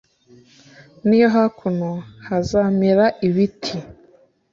n 1.07 1.09
iyo 1.17 1.27
hakuno 1.35 1.89
hazamera 2.27 3.05
ibiti 3.27 3.77